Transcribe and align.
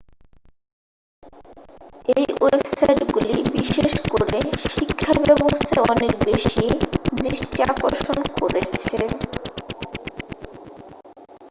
এই 2.15 2.25
ওয়েবসাইটগুলি 2.37 3.35
বিশেষ 3.55 3.93
করে 4.11 4.39
শিক্ষাব্যবস্থায় 4.67 5.83
অনেক 5.91 6.13
বেশি 6.27 6.65
দৃষ্টি 7.17 7.59
আকর্ষণ 7.65 8.17
করেছে 8.39 8.97